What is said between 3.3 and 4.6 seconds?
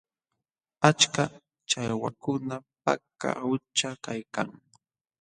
qućha kaykan.